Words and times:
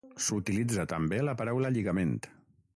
S'utilitza 0.27 0.85
també 0.95 1.19
la 1.27 1.37
paraula 1.43 1.73
lligament. 1.77 2.19